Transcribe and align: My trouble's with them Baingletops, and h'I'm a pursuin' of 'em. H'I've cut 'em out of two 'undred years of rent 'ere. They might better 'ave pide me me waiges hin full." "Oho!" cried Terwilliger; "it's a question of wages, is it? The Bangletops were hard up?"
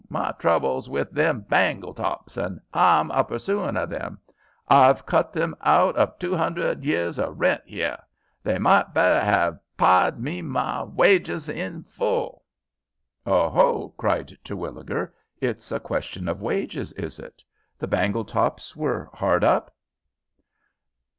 My 0.09 0.31
trouble's 0.39 0.89
with 0.89 1.11
them 1.11 1.45
Baingletops, 1.47 2.35
and 2.35 2.59
h'I'm 2.73 3.11
a 3.11 3.23
pursuin' 3.23 3.77
of 3.77 3.93
'em. 3.93 4.17
H'I've 4.67 5.05
cut 5.05 5.37
'em 5.37 5.55
out 5.61 5.95
of 5.95 6.17
two 6.17 6.33
'undred 6.35 6.83
years 6.83 7.19
of 7.19 7.39
rent 7.39 7.61
'ere. 7.69 8.01
They 8.41 8.57
might 8.57 8.95
better 8.95 9.23
'ave 9.29 9.59
pide 9.77 10.19
me 10.19 10.41
me 10.41 10.59
waiges 10.95 11.45
hin 11.53 11.83
full." 11.83 12.41
"Oho!" 13.27 13.89
cried 13.95 14.35
Terwilliger; 14.43 15.13
"it's 15.39 15.71
a 15.71 15.79
question 15.79 16.27
of 16.27 16.41
wages, 16.41 16.91
is 16.93 17.19
it? 17.19 17.43
The 17.77 17.87
Bangletops 17.87 18.75
were 18.75 19.07
hard 19.13 19.43
up?" 19.43 19.69